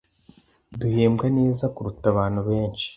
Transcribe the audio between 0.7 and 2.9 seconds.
Duhembwa neza kuruta abantu benshi.